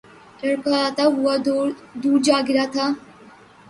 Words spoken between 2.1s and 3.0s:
جا گرا